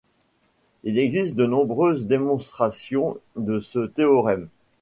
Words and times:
Il 0.83 0.97
existe 0.97 1.35
de 1.35 1.45
nombreuses 1.45 2.07
démonstrations 2.07 3.17
de 3.35 3.59
ce 3.59 3.85
théorème. 3.85 4.49